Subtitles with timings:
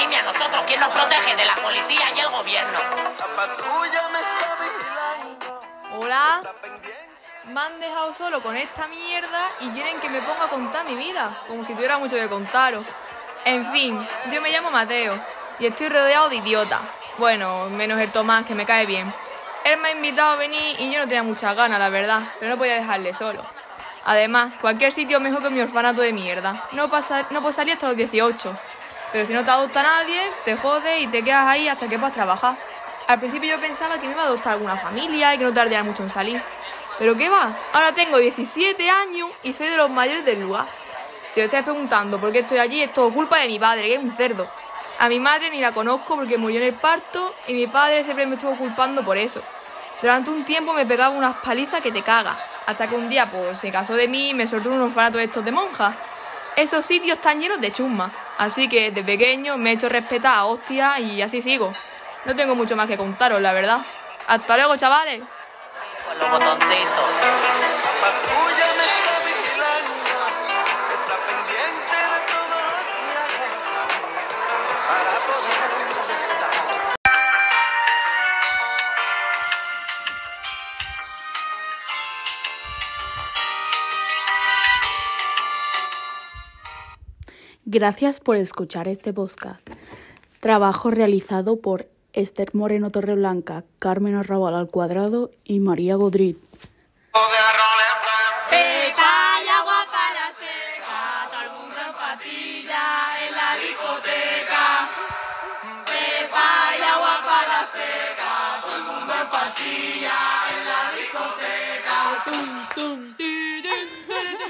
[0.00, 2.78] Dime a nosotros quién nos protege de la policía y el gobierno.
[5.98, 6.40] Hola.
[7.44, 10.94] Me han dejado solo con esta mierda y quieren que me ponga a contar mi
[10.94, 12.86] vida, como si tuviera mucho que contaros.
[13.44, 15.22] En fin, yo me llamo Mateo
[15.58, 16.80] y estoy rodeado de idiotas.
[17.18, 19.12] Bueno, menos el Tomás, que me cae bien.
[19.64, 22.52] Él me ha invitado a venir y yo no tenía muchas ganas, la verdad, pero
[22.52, 23.42] no podía dejarle solo.
[24.06, 26.62] Además, cualquier sitio mejor que mi orfanato de mierda.
[26.72, 28.56] No, pasa, no salir hasta los 18.
[29.12, 32.14] Pero si no te adopta nadie, te jode y te quedas ahí hasta que puedas
[32.14, 32.56] trabajar.
[33.08, 35.82] Al principio yo pensaba que me iba a adoptar alguna familia y que no tardaría
[35.82, 36.42] mucho en salir.
[36.98, 40.66] Pero qué va, ahora tengo 17 años y soy de los mayores del lugar.
[41.32, 43.94] Si os estáis preguntando por qué estoy allí, es todo culpa de mi padre, que
[43.94, 44.48] es un cerdo.
[44.98, 48.26] A mi madre ni la conozco porque murió en el parto y mi padre siempre
[48.26, 49.40] me estuvo culpando por eso.
[50.02, 52.36] Durante un tiempo me pegaba unas palizas que te cagas,
[52.66, 55.44] hasta que un día pues se casó de mí y me soltó unos orfanatos estos
[55.44, 55.94] de monjas.
[56.56, 60.44] Esos sitios están llenos de chusma, así que de pequeño me he hecho respetar a
[60.46, 61.74] hostia y así sigo.
[62.24, 63.80] No tengo mucho más que contaros, la verdad.
[64.26, 65.20] Hasta luego, chavales.
[66.08, 67.04] Con los botoncitos.
[87.72, 89.60] Gracias por escuchar este podcast.
[90.40, 96.36] Trabajo realizado por Esther Moreno Torreblanca, Carmen Arrabal al cuadrado y María Godrit.